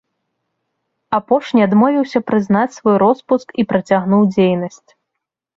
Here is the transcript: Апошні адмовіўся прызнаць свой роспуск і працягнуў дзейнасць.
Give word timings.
Апошні 1.17 1.61
адмовіўся 1.67 2.21
прызнаць 2.29 2.77
свой 2.79 2.97
роспуск 3.05 3.47
і 3.63 3.67
працягнуў 3.75 4.21
дзейнасць. 4.33 4.85